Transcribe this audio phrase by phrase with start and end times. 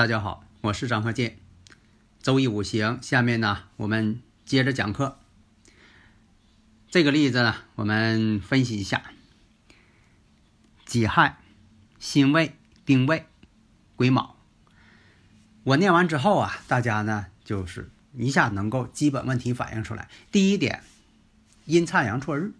[0.00, 1.36] 大家好，我是张鹤剑。
[2.22, 5.18] 周易五行，下面呢，我们接着讲课。
[6.88, 9.12] 这个例子呢，我们分析一下：
[10.86, 11.36] 己亥、
[11.98, 13.26] 辛未、丁未、
[13.94, 14.36] 癸卯。
[15.64, 20.08] 我念完之后啊，大家呢就是一下能够基本问题反映出来。
[20.32, 20.82] 第一点，
[21.66, 22.52] 阴差阳错日；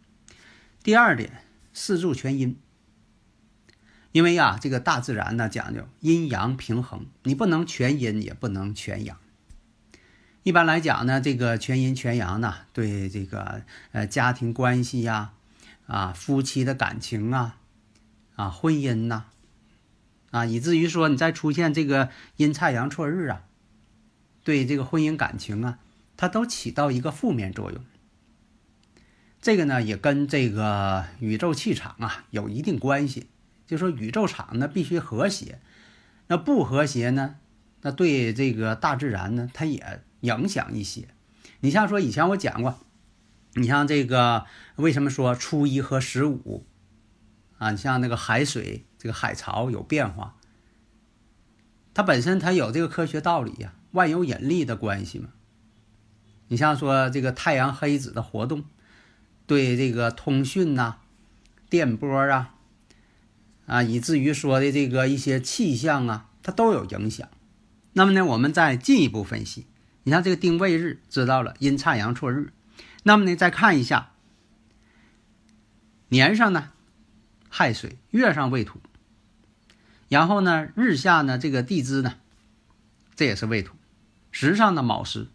[0.83, 2.61] 第二点，四柱全阴。
[4.13, 9.17] 因为呀，这个大自然呢讲究阴阳平衡，你不能全阴，也不能全阳。
[10.43, 15.33] 一般来讲呢，这个全阴全阳呢，对这个呃家庭关系呀，
[15.87, 17.59] 啊夫妻的感情啊，
[18.35, 19.27] 啊婚姻呐，
[20.31, 23.43] 啊以至于说你再出现这个阴差阳错日啊，
[24.43, 25.79] 对这个婚姻感情啊，
[26.17, 27.85] 它都起到一个负面作用。
[29.41, 33.29] 这个呢也跟这个宇宙气场啊有一定关系。
[33.71, 35.61] 就说宇宙场呢必须和谐，
[36.27, 37.37] 那不和谐呢，
[37.83, 41.07] 那对这个大自然呢，它也影响一些。
[41.61, 42.81] 你像说以前我讲过，
[43.55, 46.67] 你像这个为什么说初一和十五
[47.59, 47.71] 啊？
[47.71, 50.35] 你像那个海水这个海潮有变化，
[51.95, 55.29] 它本身它有这个科学道理呀，万有引力的关系嘛。
[56.49, 58.65] 你像说这个太阳黑子的活动，
[59.47, 60.97] 对这个通讯呐、
[61.69, 62.57] 电波啊。
[63.71, 67.29] 啊，以至于说的这个一些气象啊，它都有影响。
[67.93, 69.65] 那么呢，我们再进一步分析，
[70.03, 72.53] 你像这个丁未日知道了阴差阳错日，
[73.05, 74.11] 那么呢，再看一下
[76.09, 76.73] 年上呢
[77.49, 78.81] 亥水，月上未土，
[80.09, 82.15] 然后呢日下呢这个地支呢，
[83.15, 83.77] 这也是未土，
[84.33, 85.29] 时上的卯时。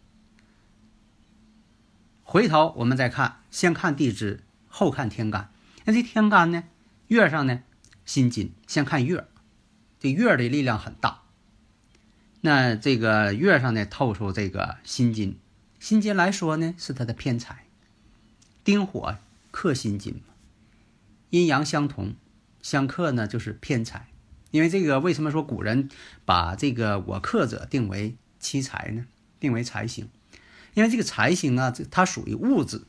[2.23, 5.51] 回头我们再看，先看地支，后看天干。
[5.85, 6.65] 那这天干呢，
[7.07, 7.61] 月上呢？
[8.05, 9.25] 辛金，先看月，
[9.99, 11.23] 这月的力量很大。
[12.41, 15.39] 那这个月上呢，透出这个辛金，
[15.79, 17.65] 辛金来说呢，是它的偏财。
[18.63, 19.17] 丁火
[19.51, 20.33] 克辛金嘛，
[21.31, 22.13] 阴阳相同，
[22.61, 24.07] 相克呢就是偏财。
[24.51, 25.89] 因为这个，为什么说古人
[26.23, 29.05] 把这个我克者定为七财呢？
[29.39, 30.07] 定为财星，
[30.75, 32.83] 因为这个财星啊，它属于物质，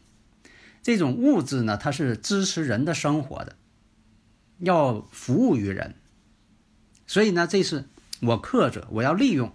[0.82, 3.56] 这种物质呢，它是支持人的生活的。
[4.58, 5.96] 要服务于人，
[7.06, 7.88] 所以呢，这是
[8.20, 9.54] 我克者，我要利用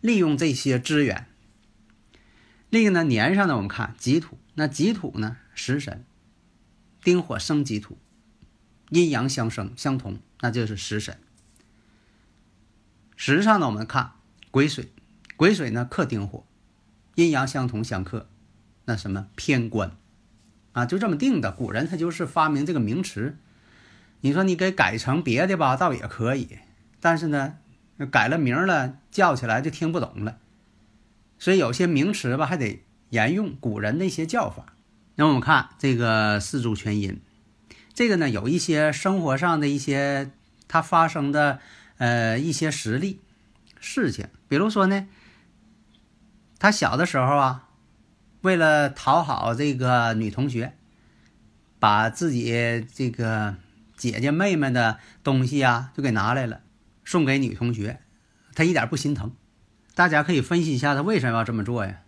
[0.00, 1.26] 利用这些资源。
[2.68, 6.04] 另一个呢，年上呢，我们看己土，那己土呢，食神，
[7.04, 7.96] 丁火生己土，
[8.90, 11.18] 阴阳相生相同，那就是食神。
[13.14, 14.14] 时上呢，我们看
[14.50, 14.92] 癸水，
[15.36, 16.44] 癸水呢克丁火，
[17.14, 18.28] 阴阳相同相克，
[18.86, 19.96] 那什么偏官
[20.72, 21.52] 啊，就这么定的。
[21.52, 23.36] 古人他就是发明这个名词。
[24.26, 26.58] 你说你给改成别的吧，倒也可以，
[27.00, 27.58] 但是呢，
[28.10, 30.38] 改了名了，叫起来就听不懂了。
[31.38, 34.74] 所以有些名词吧，还得沿用古人的一些叫法。
[35.14, 37.20] 那我们看这个四柱全音，
[37.94, 40.32] 这个呢有一些生活上的一些
[40.66, 41.60] 它发生的
[41.98, 43.20] 呃一些实例
[43.78, 45.06] 事情，比如说呢，
[46.58, 47.68] 他小的时候啊，
[48.40, 50.74] 为了讨好这个女同学，
[51.78, 53.54] 把自己这个。
[53.96, 56.60] 姐姐妹妹的东西啊，就给拿来了，
[57.04, 58.00] 送给女同学，
[58.54, 59.32] 她一点不心疼。
[59.94, 62.00] 大家可以分析一下，她为什么要这么做呀？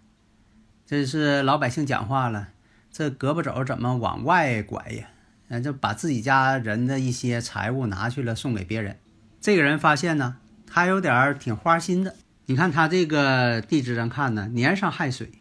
[0.87, 2.49] 这是老百姓讲话了，
[2.91, 5.09] 这胳膊肘怎么往外拐呀？
[5.49, 8.99] 嗯，就把自己家人的一些财物拿去了，送给别人。
[9.41, 10.37] 这个人发现呢，
[10.67, 12.17] 他有点挺花心的。
[12.45, 15.33] 你看他这个地质上看呢，年上亥水，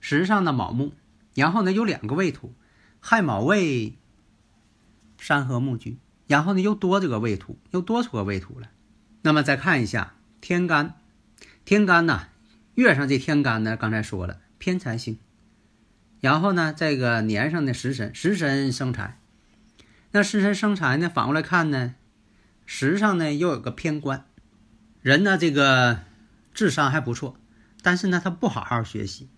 [0.00, 0.94] 时上的卯木，
[1.34, 2.54] 然后呢有两个未土，
[2.98, 3.96] 亥卯未。
[5.26, 8.70] 山河木居，然后呢又多这个未土，又多出个未土来。
[9.22, 10.94] 那么再看一下天干，
[11.64, 12.28] 天干呢，
[12.76, 15.18] 月上这天干呢，刚才说了偏财星。
[16.20, 19.18] 然后呢，这个年上的食神，食神生财。
[20.12, 21.96] 那食神生财呢，反过来看呢，
[22.64, 24.24] 时上呢又有个偏官。
[25.02, 26.02] 人呢这个
[26.54, 27.36] 智商还不错，
[27.82, 29.28] 但是呢，他不好好学习，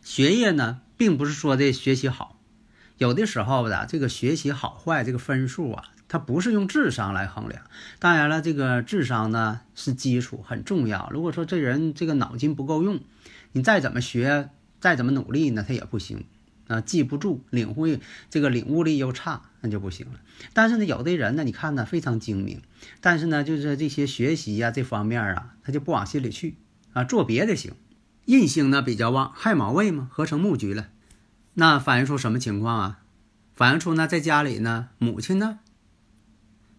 [0.00, 2.33] 学业呢，并不是说的学习好，
[2.98, 7.62] 有的时候吧，这个学习好坏这个分数啊，它不是用智商来衡量。
[7.98, 11.08] 当然了，这个智商呢是基础，很重要。
[11.12, 13.00] 如果说这人这个脑筋不够用，
[13.52, 14.50] 你再怎么学，
[14.80, 16.24] 再怎么努力呢，他也不行
[16.68, 18.00] 啊，记不住，领会
[18.30, 20.20] 这个领悟力又差，那就不行了。
[20.52, 22.62] 但是呢，有的人呢，你看呢非常精明，
[23.00, 26.56] 但是呢，就是这些学习呀这方面啊，他就不往心里去
[26.92, 27.72] 啊，做别的行。
[28.26, 30.88] 印星呢比较旺，亥卯未嘛合成木局了，
[31.54, 33.00] 那反映出什么情况啊？
[33.54, 35.60] 反映出呢，在家里呢，母亲呢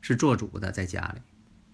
[0.02, 1.22] 是做主的，在家里。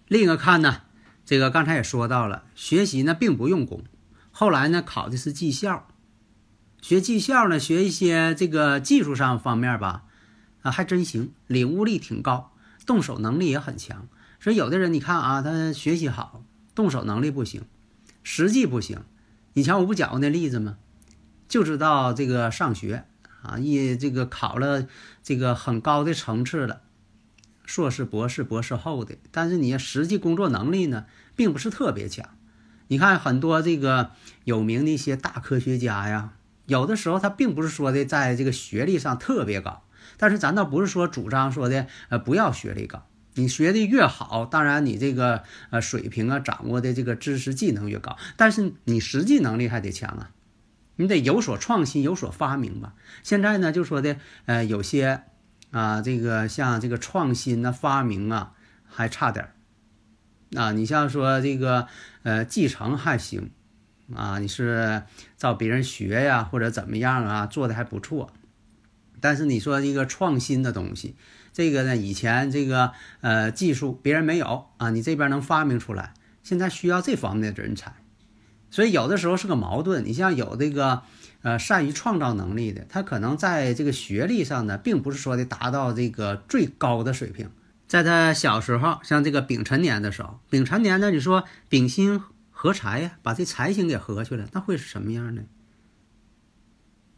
[0.06, 0.82] 另一个看呢，
[1.24, 3.82] 这个刚才也说到了，学习呢并不用功，
[4.30, 5.88] 后来呢考的是技校，
[6.80, 10.04] 学技校呢学一些这个技术上方面吧，
[10.62, 12.52] 啊还真行，领悟力挺高，
[12.86, 14.06] 动手能力也很强。
[14.38, 16.44] 所以有的人你看啊，他学习好，
[16.76, 17.62] 动手能力不行，
[18.22, 19.02] 实际不行。
[19.54, 20.76] 以前我不讲过那例子吗？
[21.52, 23.04] 就知道这个上学
[23.42, 24.86] 啊，一这个考了
[25.22, 26.80] 这个很高的层次了，
[27.66, 31.04] 硕士、博士、博士后的，但是你实际工作能力呢，
[31.36, 32.26] 并不是特别强。
[32.88, 34.12] 你看很多这个
[34.44, 36.32] 有名的一些大科学家呀，
[36.64, 39.82] 有的时候他并不是说的在这个学历上特别高，
[40.16, 43.06] 但是咱倒不是说主张说的呃不要学历高。
[43.34, 50.30] 你学的越好，当然你这个呃水平啊，掌握的这个知识技能越高，但是你实际能力还得强啊，
[50.96, 52.94] 你得有所创新，有所发明吧。
[53.22, 54.16] 现在呢，就说的
[54.46, 55.22] 呃有些
[55.70, 58.52] 啊，这个像这个创新啊、发明啊，
[58.84, 60.72] 还差点儿啊。
[60.72, 61.88] 你像说这个
[62.22, 63.50] 呃继承还行
[64.14, 65.02] 啊，你是
[65.36, 68.32] 照别人学呀，或者怎么样啊，做的还不错，
[69.20, 71.16] 但是你说一个创新的东西。
[71.54, 77.94] 这个呢，以前这个呃技术别人没有啊，你这边能发明出来，现在需要这方面的人才，
[78.72, 80.04] 所以有的时候是个矛盾。
[80.04, 81.02] 你像有这个
[81.42, 87.48] 呃善于创造能力的，他可能在这个学历上呢，并不是说的达到这个最高的水平。
[87.86, 92.20] 在他小时候，像这个丙辰年的时候，丙辰年呢，你说丙辛
[92.50, 95.42] 合财呀，把这财星给合去了，那会是什么样呢？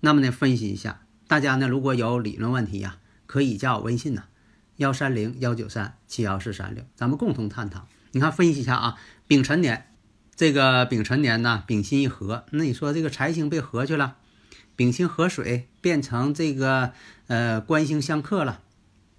[0.01, 2.99] 那么呢，分析一下，大家呢如果有理论问题呀。
[3.27, 4.25] 可以加我微信呐，
[4.77, 7.89] 幺三零幺九三七幺四三六，咱们共同探讨。
[8.13, 8.97] 你看，分析一下啊，
[9.27, 9.89] 丙辰年，
[10.37, 14.17] 这个丙辰年呢，丙辛一合，那你说这个财星被合去了，
[14.75, 16.93] 丙辛合水变成这个
[17.29, 18.61] 呃官星相克了，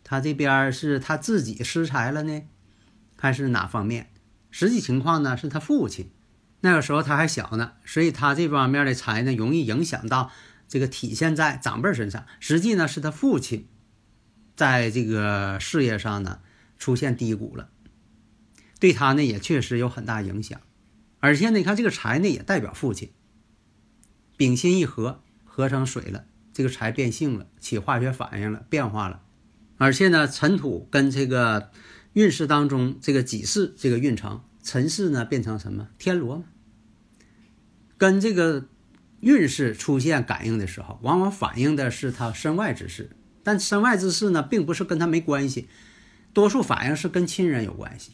[0.04, 2.42] 他这边是他自己失财了呢，
[3.16, 4.12] 还是哪方面？
[4.52, 6.10] 实际情况呢，是他父亲，
[6.62, 10.32] 那个时候他还小呢，所以他这方面的财呢，容易影响到
[10.68, 12.26] 这个体现在长辈身上。
[12.40, 13.68] 实际呢，是他父亲。
[14.58, 16.40] 在这个事业上呢，
[16.80, 17.68] 出现低谷了，
[18.80, 20.62] 对他呢也确实有很大影响。
[21.26, 23.10] 而且呢，你看这个财呢也代表父亲，
[24.38, 29.24] 丙辛一合，合成水了，这个财变性了，起化学反应了，变化了。
[29.78, 31.72] 而且呢，尘土跟这个
[32.14, 36.44] 运势当中这个己巳这个运程，辰巳呢变成什么天罗，
[37.98, 38.68] 跟这个
[39.22, 43.10] 运势出现感应的时候，往往反映的是他身外之事。
[43.42, 45.68] 但身外之事呢，并不是跟他没关系，
[46.34, 48.12] 多数反应是跟亲人有关系，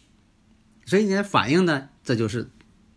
[0.85, 2.49] 所以呢，反应呢，这就是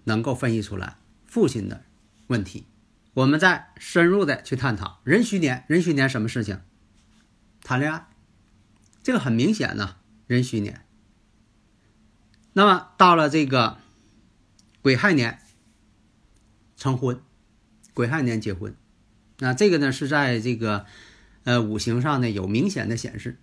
[0.04, 0.96] 能够分析出来
[1.26, 1.84] 父亲的
[2.28, 2.66] 问题。
[3.14, 6.60] 我们再深入的去探讨壬戌年，壬戌年什么事情？
[7.62, 8.06] 谈恋爱，
[9.02, 10.84] 这个很明显呢，壬戌年。
[12.52, 13.78] 那么到了这个
[14.82, 15.40] 癸亥年，
[16.76, 17.20] 成婚，
[17.92, 18.74] 癸亥年结婚，
[19.38, 20.86] 那这个呢是在这个。
[21.46, 23.38] 呃，五行上呢有明显的显示。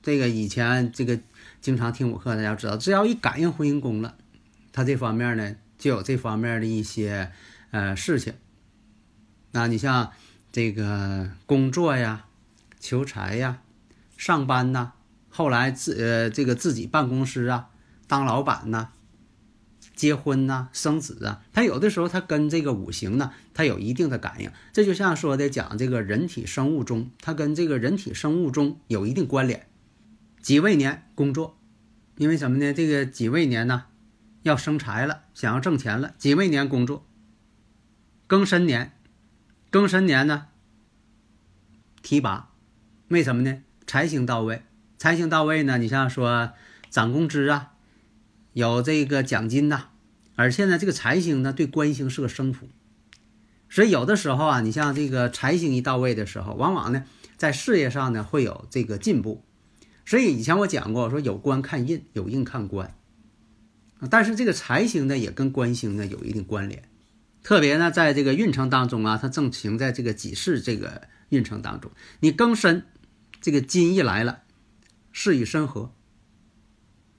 [0.00, 1.18] 这个以前这个
[1.60, 4.16] 经常听我课，大家知道，只要一感应婚姻宫了，
[4.74, 7.30] 他这方面呢就有这方面的一些
[7.70, 8.34] 呃事情。
[9.52, 10.10] 那你像
[10.50, 12.26] 这个工作呀、
[12.80, 13.62] 求财呀、
[14.16, 14.92] 上班呐，
[15.30, 17.70] 后来自呃这个自己办公司啊、
[18.08, 18.90] 当老板呐。
[19.94, 24.50] 结婚呐，生子啊，他有的时候他跟这个五行呢，他有一定的感应。
[24.72, 29.68] 这就像说的讲这个人体生物钟，它跟这个人体生物钟有一定关联。
[30.42, 31.56] 己未年工作，
[32.16, 32.72] 因为什么呢？
[32.72, 33.84] 这个己未年呢，
[34.44, 36.14] 要生财了，想要挣钱了。
[36.18, 37.06] 己未年工作，
[38.28, 38.92] 庚申年，
[39.70, 40.48] 庚申年呢，
[42.02, 42.50] 提拔，
[43.08, 43.62] 为什么呢？
[43.86, 44.62] 财星到位，
[44.98, 46.52] 财星到位呢，你像说
[46.90, 47.72] 涨工资啊。
[48.52, 49.86] 有这个奖金呐，
[50.36, 52.68] 而且呢，这个财星呢对官星是个生辅，
[53.70, 57.04] 所以有的时候啊，你像这个财星一到位的时候，往往呢
[57.38, 59.42] 在事业上呢会有这个进步。
[60.04, 62.94] 所以以前我讲过，说有官看印，有印看官，
[64.10, 66.88] 但是这个财星呢也跟官星呢有一定关联，
[67.42, 72.86] 特别呢，在这个运程当中啊，它正行在这个己巳这个运程当中，你庚申
[73.40, 74.42] 这个金一来了，
[75.12, 75.92] 事与申合。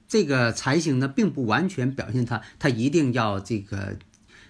[0.08, 3.98] 这个财星呢，并不完全表现他他一定要这个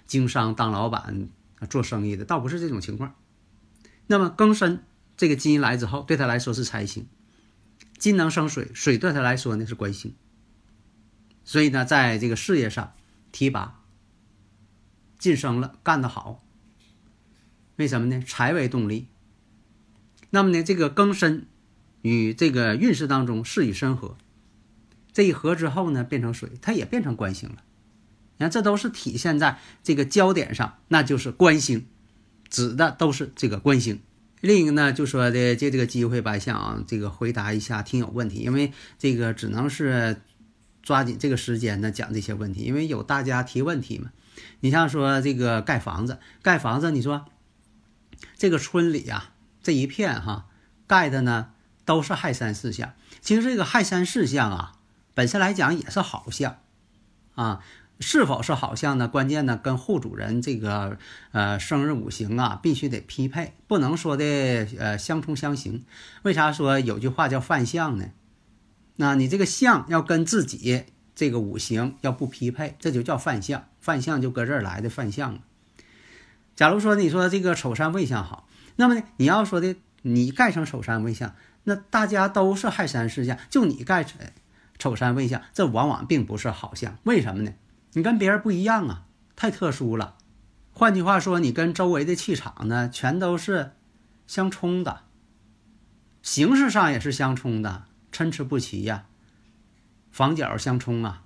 [0.05, 1.29] 经商当老板
[1.69, 3.15] 做生意的，倒不是这种情况。
[4.07, 4.83] 那么庚申
[5.15, 7.07] 这个金一来之后，对他来说是财星，
[7.97, 10.13] 金能生水，水对他来说呢是官星，
[11.45, 12.93] 所以呢，在这个事业上
[13.31, 13.79] 提拔。
[15.17, 16.43] 晋升了，干得好。
[17.77, 18.21] 为什么呢？
[18.27, 19.07] 财为动力。
[20.29, 21.47] 那么呢，这个庚申
[22.01, 24.17] 与这个运势当中事与申合，
[25.13, 27.63] 这一合之后呢，变成水，它也变成官星了。
[28.37, 31.87] 你看，这都是体现在这个焦点上，那就是官星，
[32.49, 34.01] 指的都是这个官星。
[34.41, 40.21] 另一个呢，就说的借这个机会吧，想这个回答一下听友问题，因为这个只能是
[40.85, 44.11] 抓紧这个时间呢讲这些问题，因为有大家提问题嘛。
[44.61, 47.25] 你像说这个盖房子，盖房子，你说
[48.37, 50.45] 这个村里啊，这一片哈
[50.87, 51.49] 盖的呢
[51.83, 52.93] 都是亥山四象。
[53.19, 54.73] 其实这个亥山四象啊，
[55.13, 56.59] 本身来讲也是好象
[57.33, 57.61] 啊。
[58.01, 59.07] 是否是好象呢？
[59.07, 60.97] 关键呢跟户主人这个
[61.31, 64.25] 呃生日五行啊必须得匹配，不能说的
[64.77, 65.85] 呃相冲相刑。
[66.23, 68.07] 为啥说有句话叫犯相呢？
[68.97, 73.65] 那你这个相要跟自己这个五行要不匹配，这就叫犯相。
[73.79, 75.39] 犯相就搁这儿来的犯相
[76.55, 78.47] 假如说你说这个丑山未相好，
[78.77, 81.35] 那么呢，你要说的你盖成丑山未相，
[81.65, 84.19] 那大家都是亥山四象，就你盖成
[84.79, 86.97] 丑山未相，这往往并不是好相。
[87.03, 87.51] 为什么呢？
[87.93, 90.15] 你跟别人不一样啊，太特殊了。
[90.71, 93.71] 换句话说，你跟周围的气场呢，全都是
[94.25, 95.01] 相冲的，
[96.21, 97.83] 形式上也是相冲的，
[98.15, 99.07] 参差不齐呀，
[100.09, 101.23] 房角相冲啊，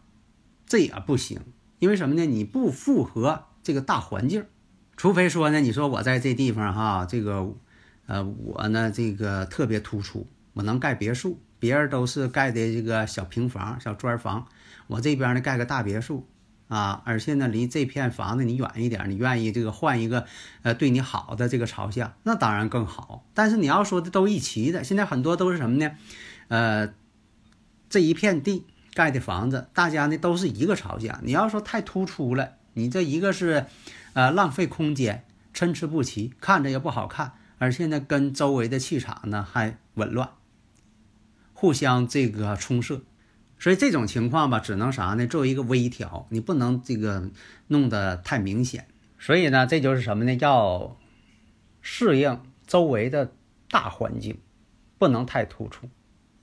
[0.65, 1.39] 这也不行。
[1.77, 2.25] 因为什么呢？
[2.25, 4.43] 你不符合这个大环境，
[4.97, 7.53] 除非说呢，你说我在这地方哈，这个，
[8.07, 14.47] 呃，我呢这个特别突出，我能盖别墅，别人都是盖的这个小平房、小砖房，
[14.87, 16.27] 我这边呢盖个大别墅
[16.69, 20.25] 啊，而且呢离这片房子你远一点，你愿意这个换一个
[20.63, 23.25] 呃对你好的这个朝向，那当然更好。
[23.35, 25.91] 但是你要说的都一齐的，现在很多都是什么呢？
[26.49, 26.93] 呃，
[27.89, 28.65] 这一片地。
[28.95, 31.21] 盖的房子，大家呢都是一个朝向。
[31.23, 33.65] 你要说太突出了，你这一个是，
[34.11, 40.31] 呃，浪费空间，参差不齐，看着也不好看，而且呢，跟周围的气场呢还紊乱，
[41.53, 43.03] 互相这个冲射，
[43.57, 45.25] 所以这种情况吧，只能啥呢？
[45.27, 47.29] 作为一个微调，你不能这个
[47.67, 48.87] 弄得太明显。
[49.17, 50.33] 所以呢，这就是什么呢？
[50.41, 50.97] 要
[51.81, 53.31] 适应周围的
[53.69, 54.39] 大环境，
[54.97, 55.87] 不能太突出。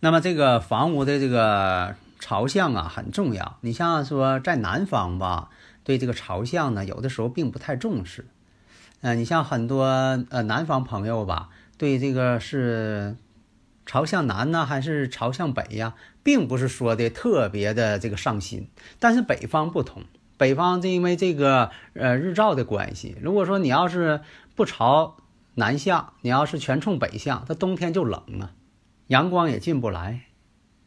[0.06, 1.96] 那么这个房屋的这个。
[2.18, 5.50] 朝向啊很重要，你像说在南方吧，
[5.84, 8.26] 对这个朝向呢，有的时候并不太重视。
[9.02, 9.84] 呃，你像很多
[10.30, 13.16] 呃南方朋友吧，对这个是
[13.84, 15.94] 朝向南呢，还是朝向北呀，
[16.24, 18.70] 并不是说的特别的这个上心。
[18.98, 20.02] 但是北方不同，
[20.38, 24.22] 北方是因为这个呃日照的关系，如果说你要是
[24.56, 25.18] 不朝
[25.54, 28.50] 南向，你要是全冲北向，它冬天就冷啊，
[29.06, 30.22] 阳光也进不来。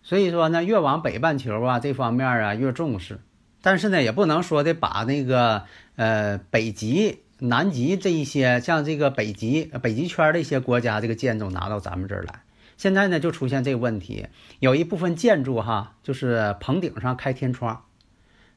[0.02, 3.20] 所以说呢，越往北半球啊，这方面啊越重视。
[3.62, 5.64] 但是呢，也不能说的把那个
[5.98, 12.42] 呃北极、南极这一些，像这个北极、北极圈的一些国家这个建筑拿到咱们这儿来。
[12.78, 14.28] 现在呢，就出现这个问题，
[14.60, 17.84] 有一部分建筑哈，就是棚顶上开天窗，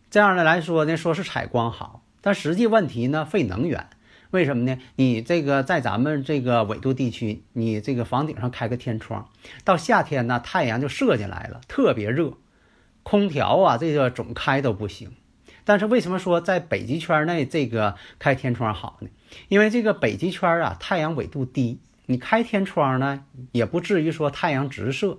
[0.09, 3.89] 这样的来说呢，说是采光好，但实际问题呢，费能源。
[4.33, 4.79] 为什么呢？
[4.97, 9.29] 你这个在咱们这个纬度地区，你这个房顶上开个天窗，
[9.63, 12.33] 到夏天呢，太阳就射进来了，特别热，
[13.03, 15.13] 空调啊，这个总开都不行。
[15.65, 19.11] 但是为什么说在北极圈内这个开天窗好呢？
[19.49, 25.19] 因为这个北极圈啊，太阳纬度低，你开天窗呢，也不至于说太阳直射。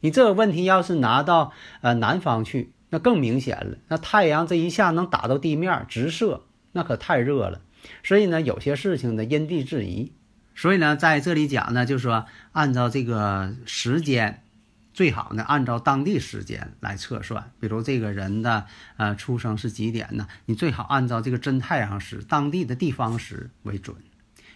[0.00, 6.42] 你这个问题要是拿到呃南方去，那更明显了，那太阳这一下能打到地面直射，
[6.72, 7.62] 那可太热了。
[8.02, 10.12] 所以呢，有些事情呢因地制宜。
[10.56, 14.44] 所以呢，在这里讲呢，就是说按照这个时间，
[14.92, 17.50] 最好呢按照当地时间来测算。
[17.58, 20.28] 比如这个人的呃出生是几点呢？
[20.46, 23.96] 你最好按照这个真太阳时、当地的地方时为准。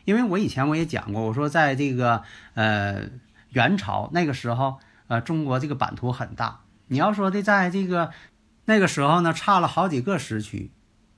[0.05, 2.23] 因为我以前我也讲过，我说在这个
[2.55, 3.09] 呃
[3.51, 6.61] 元朝那个时候，呃中国这个版图很大。
[6.87, 8.13] 你要说的在这个
[8.67, 10.71] 那个时候呢，差了好几个时区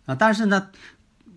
[0.06, 0.70] 啊，但是呢。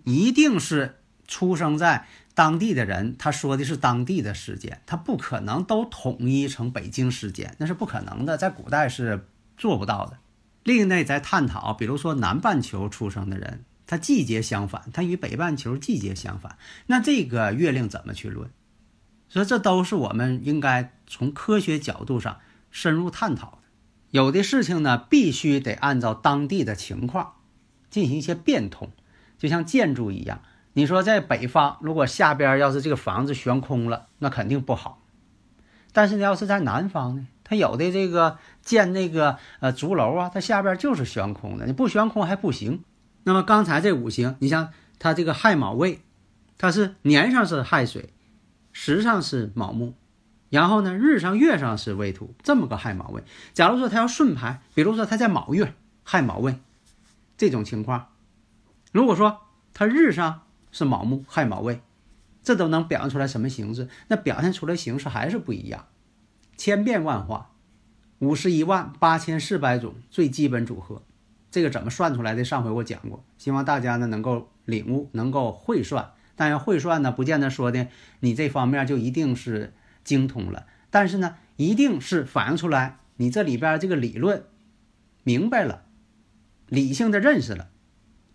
[0.04, 10.18] 一定是出生在当地的人，他说的是当地的时间，他不可能都统一成北京时间，那是不可能的，在古代是做不到的。
[10.62, 16.56] 另一呢，在探讨，比如说南半球出生的人，他季节相反，他与北半球季节相反。
[16.86, 18.50] 那这个月令怎么去论？
[19.28, 22.38] 所以这都是我们应该从科学角度上
[22.70, 23.58] 深入探讨的。
[24.10, 27.34] 有的事情呢，必须得按照当地的情况
[27.90, 28.90] 进行一些变通，
[29.44, 30.40] 就像建筑一样。
[30.72, 35.02] 你说在北方，如果下边要是这个房子悬空了，那肯定不好。
[35.92, 42.82] 但是呢，要是在南方呢，它有的这个建那个呃竹楼啊，它下边就是悬空的，你不悬空还不行。
[43.24, 46.00] 那么刚才这五行，你像它这个亥卯未，
[46.56, 48.14] 它是年上是亥水，
[48.72, 49.92] 时上是卯木，
[50.48, 53.22] 然后呢日上月上是未土，这么个亥卯未。
[53.52, 56.58] 假如说它要顺排，比如说它在卯月亥卯未
[57.36, 58.08] 这种情况，
[58.94, 59.40] 如果说
[59.72, 61.82] 它日上是卯木亥卯未。
[62.44, 63.88] 这都能表现出来什么形式？
[64.08, 65.86] 那表现出来形式还是不一样，
[66.58, 67.52] 千变万化，
[68.18, 71.02] 五十一万八千四百种最基本组合，
[71.50, 72.44] 这个怎么算出来的？
[72.44, 76.10] 上回我讲过，希望大家呢能够领悟，能够会算。
[76.36, 77.88] 但要会算呢，不见得说的
[78.20, 79.72] 你这方面就一定是
[80.04, 84.44] 精通了，但是呢，一定是反映出来你这里边这个理论
[85.22, 85.84] 明白了，
[86.68, 87.70] 理性的认识了。